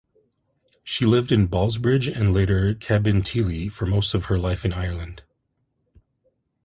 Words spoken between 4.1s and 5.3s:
of her life in Ireland.